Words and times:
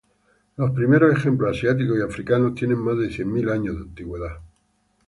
Los 0.57 0.71
primeros 0.71 1.13
ejemplos, 1.15 1.55
asiáticos 1.57 1.99
y 1.99 2.01
africanos, 2.01 2.55
tienen 2.55 2.79
más 2.79 2.97
de 2.97 3.11
cien 3.11 3.31
mil 3.31 3.47
años 3.51 3.75
de 3.75 3.83
antigüedad. 3.83 4.39